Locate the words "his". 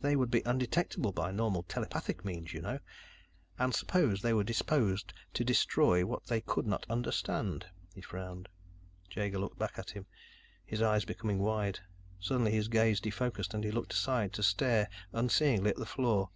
10.64-10.80, 12.52-12.68